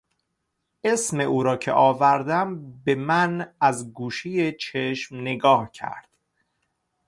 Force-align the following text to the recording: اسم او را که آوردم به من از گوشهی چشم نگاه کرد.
اسم 0.83 1.19
او 1.19 1.43
را 1.43 1.57
که 1.57 1.71
آوردم 1.71 2.71
به 2.85 2.95
من 2.95 3.53
از 3.61 3.93
گوشهی 3.93 4.51
چشم 4.51 5.15
نگاه 5.15 5.71
کرد. 5.71 6.09